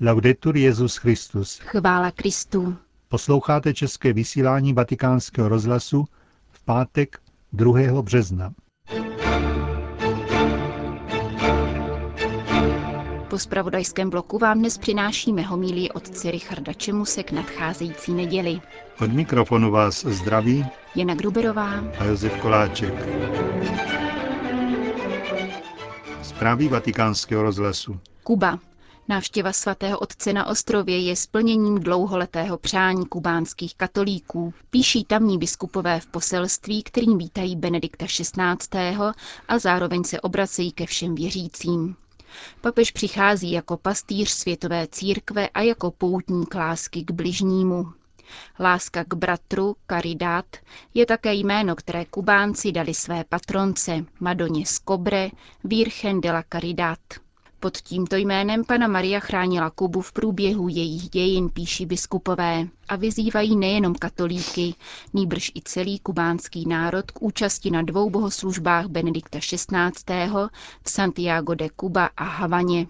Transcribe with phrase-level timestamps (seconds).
[0.00, 1.58] Laudetur Jezus Christus.
[1.58, 2.76] Chvála Kristu.
[3.08, 6.04] Posloucháte české vysílání Vatikánského rozhlasu
[6.50, 7.20] v pátek
[7.52, 8.02] 2.
[8.02, 8.52] března.
[13.30, 18.60] Po spravodajském bloku vám dnes přinášíme homílii otce Richarda Čemuse k nadcházející neděli.
[19.00, 22.94] Od mikrofonu vás zdraví Jana Gruberová a Josef Koláček.
[26.22, 28.00] Zprávy vatikánského rozhlasu.
[28.22, 28.58] Kuba.
[29.08, 36.06] Návštěva svatého otce na ostrově je splněním dlouholetého přání kubánských katolíků, píší tamní biskupové v
[36.06, 38.96] poselství, kterým vítají Benedikta XVI.
[39.48, 41.96] a zároveň se obracejí ke všem věřícím.
[42.60, 47.92] Papež přichází jako pastýř světové církve a jako poutník lásky k bližnímu.
[48.60, 50.46] Láska k bratru, Caridad,
[50.94, 55.30] je také jméno, které Kubánci dali své patronce, Madoně z Cobre,
[55.64, 56.98] Virgen de la Caridad.
[57.60, 63.56] Pod tímto jménem pana Maria chránila Kubu v průběhu jejich dějin, píší biskupové, a vyzývají
[63.56, 64.74] nejenom katolíky,
[65.14, 70.30] nýbrž i celý kubánský národ k účasti na dvou bohoslužbách Benedikta XVI.
[70.82, 72.86] v Santiago de Cuba a Havaně.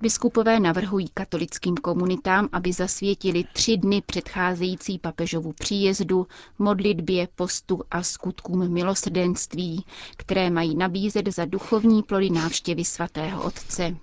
[0.00, 6.26] Biskupové navrhují katolickým komunitám, aby zasvětili tři dny předcházející papežovu příjezdu,
[6.58, 9.84] modlitbě, postu a skutkům milosrdenství,
[10.16, 13.96] které mají nabízet za duchovní plody návštěvy svatého otce.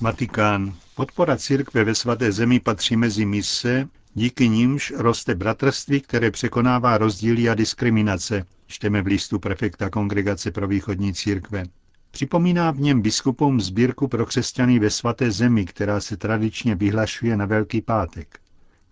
[0.00, 0.74] Vatikán.
[0.94, 7.48] Podpora církve ve svaté zemi patří mezi mise, díky nímž roste bratrství, které překonává rozdíly
[7.48, 11.64] a diskriminace, čteme v listu prefekta Kongregace pro východní církve.
[12.10, 17.46] Připomíná v něm biskupům sbírku pro křesťany ve svaté zemi, která se tradičně vyhlašuje na
[17.46, 18.40] Velký pátek.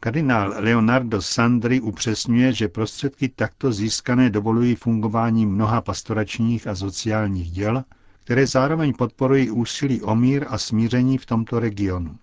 [0.01, 7.85] Kardinál Leonardo Sandri upřesňuje, že prostředky takto získané dovolují fungování mnoha pastoračních a sociálních děl,
[8.25, 12.17] které zároveň podporují úsilí o mír a smíření v tomto regionu.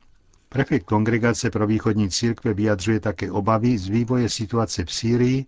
[0.49, 5.45] Prefekt Kongregace pro východní církve vyjadřuje také obavy z vývoje situace v Sýrii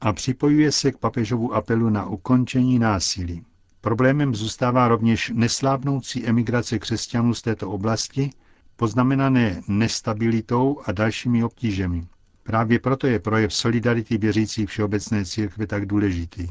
[0.00, 3.44] a připojuje se k papežovu apelu na ukončení násilí.
[3.84, 8.30] Problémem zůstává rovněž neslábnoucí emigrace křesťanů z této oblasti,
[8.76, 12.06] poznamenané nestabilitou a dalšími obtížemi.
[12.42, 16.48] Právě proto je projev solidarity věřících Všeobecné církve tak důležitý.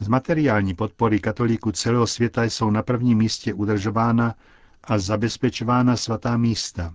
[0.00, 4.34] Z materiální podpory katolíků celého světa jsou na prvním místě udržována
[4.84, 6.94] a zabezpečována svatá místa.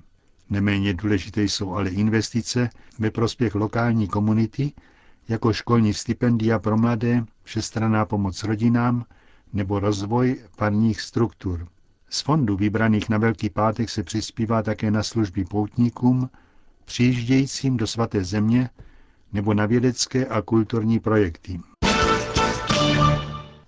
[0.50, 2.70] Neméně důležité jsou ale investice
[3.00, 4.72] ve prospěch lokální komunity,
[5.30, 9.06] jako školní stipendia pro mladé, všestranná pomoc rodinám,
[9.56, 11.68] nebo rozvoj parních struktur.
[12.10, 16.30] Z fondu vybraných na Velký pátek se přispívá také na služby poutníkům,
[16.86, 18.70] přijíždějícím do svaté země
[19.34, 21.60] nebo na vědecké a kulturní projekty.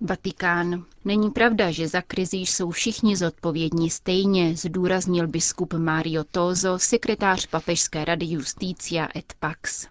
[0.02, 0.86] Vatikán.
[1.06, 8.06] Není pravda, že za krizi jsou všichni zodpovědní stejně, zdůraznil biskup Mario Tozo, sekretář Papežské
[8.06, 9.88] rady Justícia et Pax.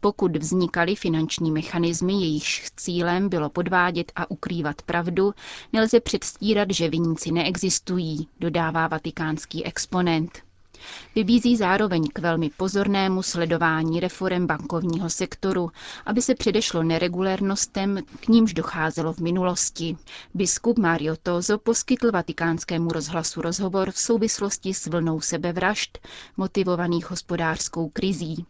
[0.00, 5.34] Pokud vznikaly finanční mechanismy, jejichž cílem bylo podvádět a ukrývat pravdu,
[5.72, 10.46] nelze předstírat, že viníci neexistují, dodává vatikánský exponent.
[11.14, 15.70] Vybízí zároveň k velmi pozornému sledování reform bankovního sektoru,
[16.06, 19.96] aby se předešlo neregulérnostem, k nímž docházelo v minulosti.
[20.34, 25.98] Biskup Mario Tozo poskytl vatikánskému rozhlasu rozhovor v souvislosti s vlnou sebevražd,
[26.36, 28.46] motivovaných hospodářskou krizí.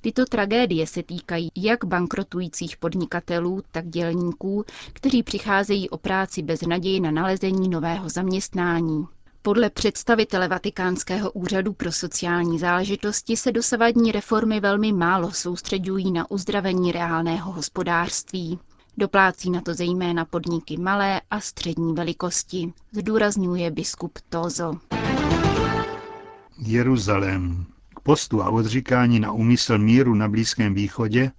[0.00, 7.00] Tyto tragédie se týkají jak bankrotujících podnikatelů, tak dělníků, kteří přicházejí o práci bez naději
[7.00, 9.06] na nalezení nového zaměstnání.
[9.42, 16.92] Podle představitele Vatikánského úřadu pro sociální záležitosti se dosavadní reformy velmi málo soustředují na uzdravení
[16.92, 18.58] reálného hospodářství.
[18.96, 24.72] Doplácí na to zejména podniky malé a střední velikosti, zdůrazňuje biskup Tozo.
[26.58, 27.66] Jeruzalém
[28.02, 31.30] postu a odříkání na úmysl míru na Blízkém východě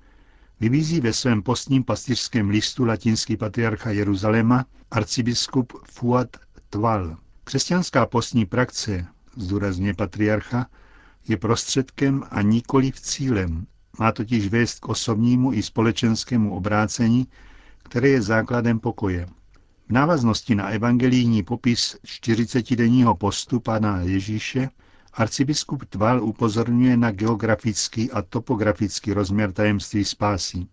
[0.59, 6.27] vybízí ve svém postním pastýřském listu latinský patriarcha Jeruzaléma arcibiskup Fuad
[6.69, 7.17] Tval.
[7.43, 9.05] Křesťanská postní praxe,
[9.37, 10.67] zdůrazně patriarcha,
[11.27, 13.65] je prostředkem a nikoli v cílem.
[13.99, 17.27] Má totiž vést k osobnímu i společenskému obrácení,
[17.83, 19.25] které je základem pokoje.
[19.89, 24.69] V návaznosti na evangelijní popis 40-denního postu pana Ježíše
[25.13, 30.67] Arcibiskup Tval upozorňuje na geografický a topografický rozměr tajemství spásy.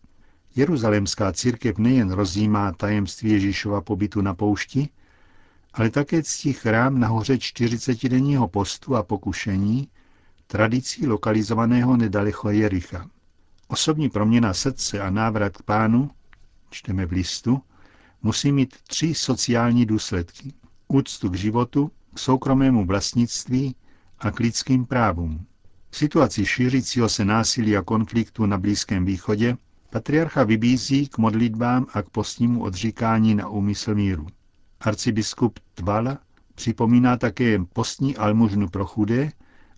[0.57, 4.89] Jeruzalémská církev nejen rozjímá tajemství Ježíšova pobytu na poušti,
[5.73, 9.89] ale také ctí chrám nahoře 40-denního postu a pokušení,
[10.47, 13.11] tradicí lokalizovaného nedaleko Jericha.
[13.69, 16.11] Osobní proměna srdce a návrat k pánu,
[16.71, 17.63] čteme v listu,
[18.23, 20.53] musí mít tři sociální důsledky.
[20.89, 23.75] Úctu k životu, k soukromému vlastnictví
[24.21, 25.47] a k lidským právům.
[25.91, 29.57] V situaci šířícího se násilí a konfliktu na Blízkém východě
[29.91, 34.27] patriarcha vybízí k modlitbám a k postnímu odříkání na úmysl míru.
[34.81, 36.19] Arcibiskup Tvala
[36.55, 39.31] připomíná také postní almužnu pro chudé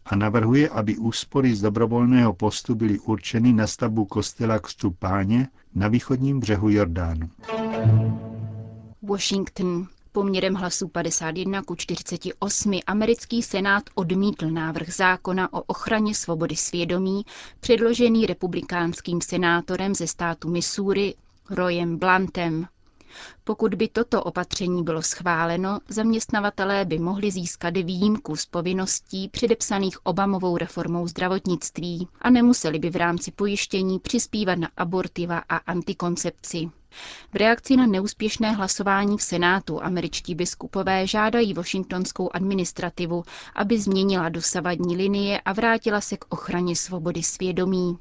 [0.04, 5.88] a navrhuje, aby úspory z dobrovolného postu byly určeny na stavbu kostela Křtu Páně na
[5.88, 7.30] východním břehu Jordánu.
[9.02, 9.86] Washington.
[10.14, 17.22] Poměrem hlasů 51 ku 48 americký senát odmítl návrh zákona o ochraně svobody svědomí,
[17.60, 21.14] předložený republikánským senátorem ze státu Missouri
[21.50, 22.66] Royem Blantem.
[23.44, 30.56] Pokud by toto opatření bylo schváleno, zaměstnavatelé by mohli získat výjimku z povinností předepsaných Obamovou
[30.56, 36.70] reformou zdravotnictví a nemuseli by v rámci pojištění přispívat na abortiva a antikoncepci.
[37.32, 43.22] V reakci na neúspěšné hlasování v Senátu američtí biskupové žádají washingtonskou administrativu,
[43.54, 47.98] aby změnila dosavadní linie a vrátila se k ochraně svobody svědomí.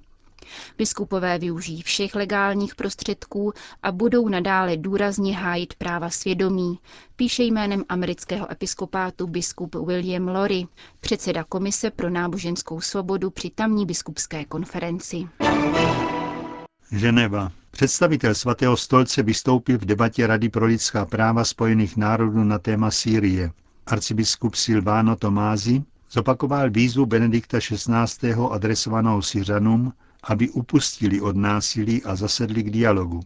[0.77, 3.53] Biskupové využijí všech legálních prostředků
[3.83, 6.79] a budou nadále důrazně hájit práva svědomí,
[7.15, 10.65] píše jménem amerického episkopátu biskup William Lori,
[10.99, 15.27] předseda Komise pro náboženskou svobodu při tamní biskupské konferenci.
[16.91, 17.51] Ženeva.
[17.71, 23.51] Představitel svatého stolce vystoupil v debatě Rady pro lidská práva Spojených národů na téma Sýrie.
[23.87, 28.33] Arcibiskup Silvano Tomázi zopakoval výzvu Benedikta XVI.
[28.51, 29.93] adresovanou Syřanům,
[30.23, 33.19] aby upustili od násilí a zasedli k dialogu.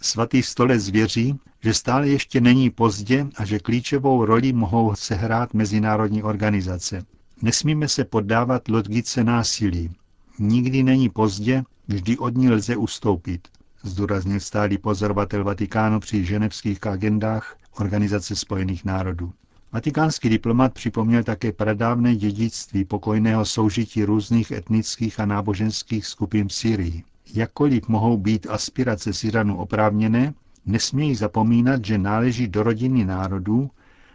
[0.00, 6.22] Svatý stolec věří, že stále ještě není pozdě a že klíčovou roli mohou sehrát mezinárodní
[6.22, 7.04] organizace.
[7.42, 9.90] Nesmíme se poddávat logice násilí.
[10.38, 13.48] Nikdy není pozdě, vždy od ní lze ustoupit,
[13.82, 19.32] zdůraznil stálý pozorovatel Vatikánu při ženevských agendách Organizace spojených národů.
[19.72, 27.04] Vatikánský diplomat připomněl také pradávné dědictví pokojného soužití různých etnických a náboženských skupin v Syrii.
[27.34, 30.34] Jakkoliv mohou být aspirace Syranů oprávněné,
[30.66, 33.70] nesmějí zapomínat, že náleží do rodiny národů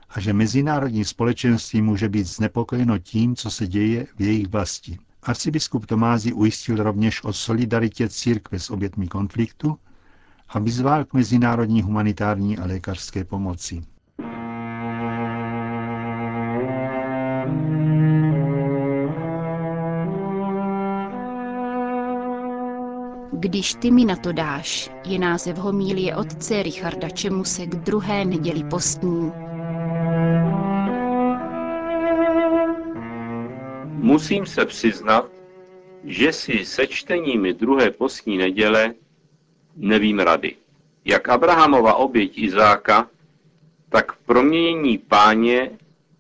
[0.10, 4.98] a že mezinárodní společenství může být znepokojeno tím, co se děje v jejich vlasti.
[5.26, 9.78] Arcibiskup Tomázy ujistil rovněž o solidaritě církve s obětmi konfliktu
[10.50, 13.84] a vyzval k mezinárodní humanitární a lékařské pomoci.
[23.40, 28.64] Když ty mi na to dáš, je název homílie otce Richarda Čemuse k druhé neděli
[28.64, 29.45] postní.
[34.06, 35.32] Musím se přiznat,
[36.04, 38.94] že si se čteními druhé postní neděle
[39.76, 40.56] nevím rady.
[41.06, 43.10] Jak Abrahamova oběť Izáka,
[43.90, 45.72] tak proměnění páně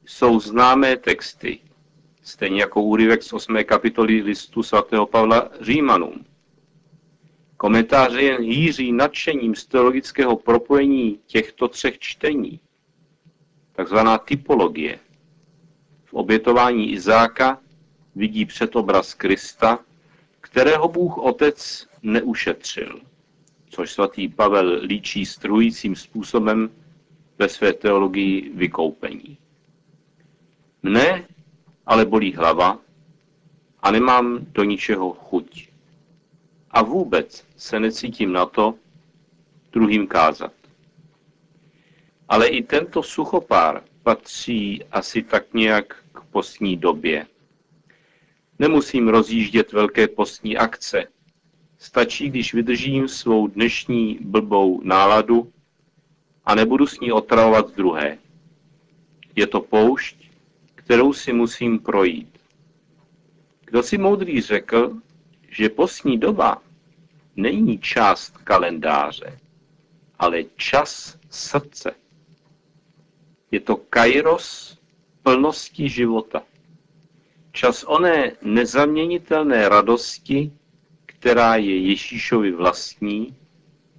[0.06, 1.60] jsou známé texty,
[2.22, 3.58] stejně jako úryvek z 8.
[3.64, 6.26] kapitoly listu svatého Pavla Římanům.
[7.58, 12.60] Komentáře jen hýří nadšením z teologického propojení těchto třech čtení,
[13.72, 15.00] takzvaná typologie.
[16.06, 17.60] V obětování Izáka
[18.16, 19.80] vidí předobraz Krista,
[20.42, 23.02] kterého Bůh Otec neušetřil,
[23.70, 26.70] což svatý Pavel líčí strujícím způsobem
[27.40, 29.38] ve své teologii vykoupení.
[30.84, 31.28] Mne
[31.86, 32.80] ale bolí hlava
[33.80, 35.70] a nemám do ničeho chuť.
[36.72, 38.76] A vůbec se necítím na to
[39.72, 40.54] druhým kázat.
[42.30, 47.28] Ale i tento suchopár patří asi tak nějak k postní době.
[48.60, 51.04] Nemusím rozjíždět velké postní akce.
[51.78, 55.54] Stačí, když vydržím svou dnešní blbou náladu
[56.46, 58.18] a nebudu s ní otravovat druhé.
[59.36, 60.16] Je to poušť,
[60.76, 62.40] kterou si musím projít.
[63.66, 64.94] Kdo si moudrý řekl,
[65.50, 66.62] že postní doba
[67.36, 69.40] není část kalendáře,
[70.20, 71.96] ale čas srdce.
[73.52, 74.78] Je to kairos
[75.24, 76.44] plnosti života.
[77.56, 80.52] Čas oné nezaměnitelné radosti,
[81.06, 83.36] která je Ježíšovi vlastní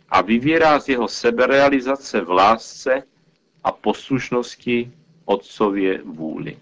[0.08, 3.02] a vyvěrá z jeho seberealizace v lásce
[3.64, 4.92] a poslušnosti
[5.24, 6.58] Otcově vůli.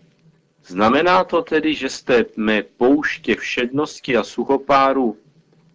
[0.66, 5.16] Znamená to tedy, že z té mé pouště všednosti a suchopáru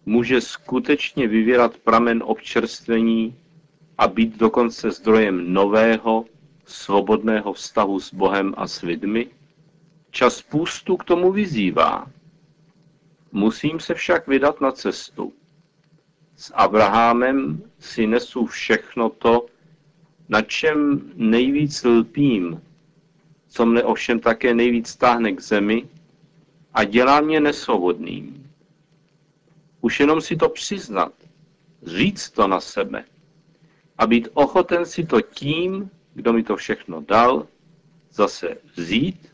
[0.06, 3.36] může skutečně vyvírat pramen občerstvení
[3.98, 6.24] a být dokonce zdrojem nového,
[6.66, 9.30] svobodného vztahu s Bohem a s lidmi?
[10.10, 12.10] Čas půstu k tomu vyzývá.
[13.32, 15.32] Musím se však vydat na cestu.
[16.36, 19.46] S Abrahamem si nesu všechno to,
[20.28, 22.62] na čem nejvíc lpím,
[23.48, 25.88] co mne ovšem také nejvíc táhne k zemi
[26.74, 28.50] a dělá mě nesvobodným.
[29.80, 31.12] Už jenom si to přiznat,
[31.82, 33.04] říct to na sebe
[33.98, 37.46] a být ochoten si to tím, kdo mi to všechno dal,
[38.10, 39.32] zase vzít,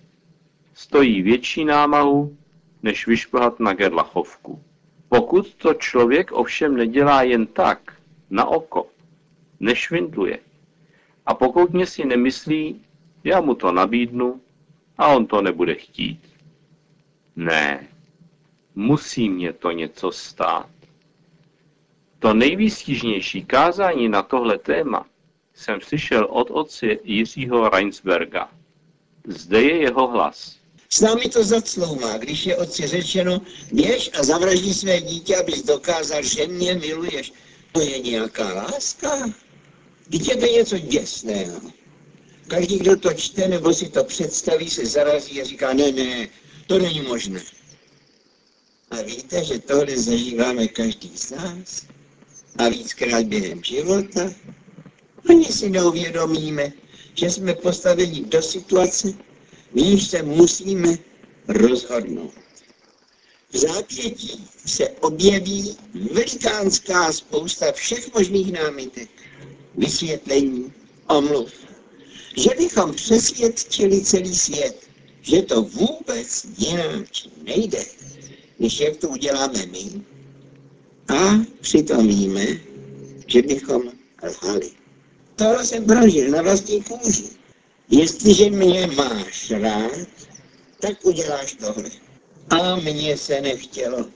[0.76, 2.36] stojí větší námahu,
[2.82, 4.62] než vyšplhat na gerlachovku.
[5.08, 7.92] Pokud to člověk ovšem nedělá jen tak,
[8.30, 8.86] na oko,
[9.60, 10.38] nešvindluje,
[11.26, 12.82] a pokud mě si nemyslí,
[13.24, 14.40] já mu to nabídnu
[14.98, 16.20] a on to nebude chtít.
[17.36, 17.88] Ne,
[18.74, 20.68] musí mě to něco stát.
[22.18, 25.06] To nejvýstižnější kázání na tohle téma
[25.54, 28.50] jsem slyšel od otce Jiřího Reinsberga.
[29.24, 30.65] Zde je jeho hlas.
[30.90, 36.22] S námi to zacloumá, když je otci řečeno, běž a zavraždí své dítě, abys dokázal,
[36.22, 37.32] že mě miluješ.
[37.72, 39.32] To je nějaká láska?
[40.10, 41.60] Je to něco děsného.
[42.48, 46.28] Každý, kdo to čte nebo si to představí, se zarazí a říká, ne, ne,
[46.66, 47.42] to není možné.
[48.90, 51.86] A víte, že tohle zažíváme každý z nás
[52.58, 54.32] a víckrát během života.
[55.28, 56.72] Ani si neuvědomíme,
[57.14, 59.08] že jsme postaveni do situace,
[59.76, 60.98] níž se musíme
[61.48, 62.32] rozhodnout.
[63.52, 65.76] V zápětí se objeví
[66.12, 69.10] velikánská spousta všech možných námitek,
[69.74, 70.72] vysvětlení,
[71.08, 71.52] omluv,
[72.36, 74.88] že bychom přesvědčili celý svět,
[75.22, 77.06] že to vůbec jinak
[77.42, 77.84] nejde,
[78.58, 80.04] než jak to uděláme my.
[81.08, 82.46] A přitom víme,
[83.26, 83.82] že bychom
[84.22, 84.70] lhali.
[85.36, 87.45] Tohle jsem prožil na vlastní kůži.
[87.90, 90.08] Jestliže mě máš rád,
[90.80, 91.90] tak uděláš tohle.
[92.50, 94.06] A mně se nechtělo.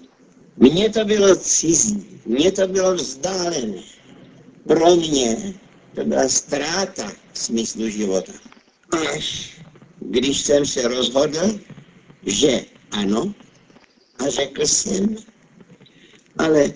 [0.56, 3.82] Mně to bylo cizí, mně to bylo vzdálené.
[4.68, 5.54] Pro mě
[5.94, 8.32] to byla ztráta smyslu života.
[9.14, 9.56] Až
[10.00, 11.58] když jsem se rozhodl,
[12.26, 13.34] že ano,
[14.18, 15.16] a řekl jsem,
[16.38, 16.72] ale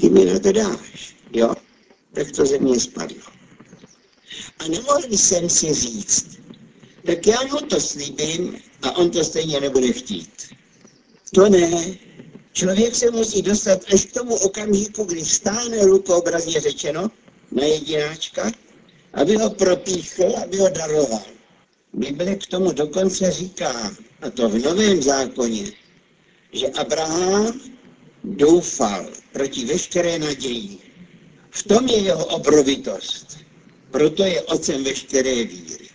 [0.00, 1.54] ty mi na to dáš, jo?
[2.12, 3.35] Tak to ze mě spadlo.
[4.58, 6.38] A nemohl jsem si říct,
[7.06, 10.30] tak já mu to slíbím a on to stejně nebude chtít.
[11.34, 11.96] To ne.
[12.52, 17.10] Člověk se musí dostat až k tomu okamžiku, kdy stáhne ruku obrazně řečeno
[17.52, 18.52] na jedináčka,
[19.14, 21.22] aby ho propíchl, aby ho daroval.
[21.92, 25.72] Bible k tomu dokonce říká, a to v Novém zákoně,
[26.52, 27.60] že Abraham
[28.24, 30.78] doufal proti veškeré naději.
[31.50, 33.38] V tom je jeho obrovitost.
[33.96, 35.88] Proto je otcem veškeré víry.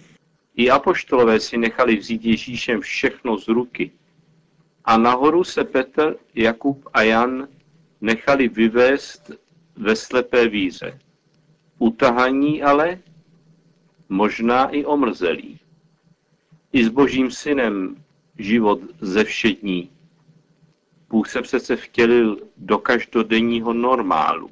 [0.55, 3.91] I apoštolové si nechali vzít Ježíšem všechno z ruky.
[4.85, 7.47] A nahoru se Petr, Jakub a Jan
[8.01, 9.31] nechali vyvést
[9.75, 10.99] ve slepé víře.
[11.79, 12.99] Utahaní ale,
[14.09, 15.59] možná i omrzelí.
[16.73, 18.03] I s božím synem
[18.37, 19.89] život ze všední.
[21.09, 24.49] Bůh se přece vtělil do každodenního normálu.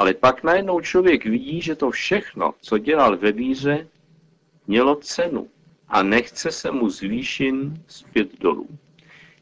[0.00, 3.88] Ale pak najednou člověk vidí, že to všechno, co dělal ve víře,
[4.66, 5.48] mělo cenu
[5.88, 8.68] a nechce se mu zvýšin zpět dolů.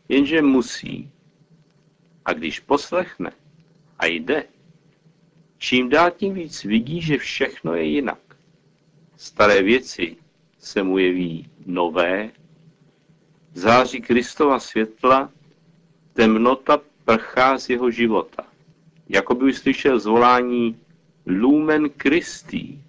[0.09, 1.11] Jenže musí.
[2.25, 3.33] A když poslechne
[3.99, 4.45] a jde,
[5.59, 8.21] čím dál tím víc vidí, že všechno je jinak.
[9.17, 10.17] Staré věci
[10.59, 12.31] se mu jeví nové,
[13.55, 15.31] září Kristova světla,
[16.13, 18.48] temnota prchá z jeho života.
[19.09, 20.81] Jako by uslyšel zvolání
[21.27, 22.83] Lumen Christi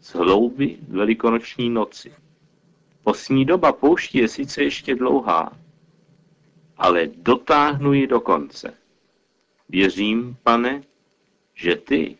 [0.00, 2.12] z hlouby velikonoční noci.
[3.04, 5.52] Posní doba pouští je sice ještě dlouhá,
[6.76, 8.74] ale dotáhnu ji do konce.
[9.68, 10.82] Věřím, pane,
[11.54, 12.16] že ty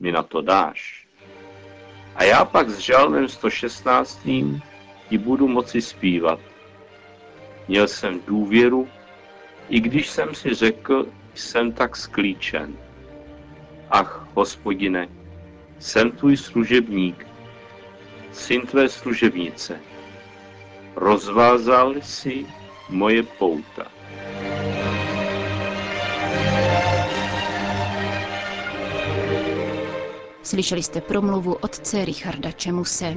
[0.00, 1.08] mi na to dáš.
[2.14, 4.28] A já pak s žalmem 116.
[5.08, 6.40] ti budu moci zpívat.
[7.68, 8.88] Měl jsem důvěru,
[9.68, 12.76] i když jsem si řekl, jsem tak sklíčen.
[13.90, 15.08] Ach, hospodine,
[15.78, 17.26] jsem tvůj služebník,
[18.32, 19.80] syn tvé služebnice.
[20.96, 22.46] Rozvázal si
[22.88, 23.86] moje pouta.
[30.42, 33.16] Slyšeli jste promluvu otce Richarda Čemuse.